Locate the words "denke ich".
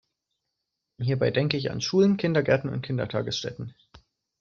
1.29-1.69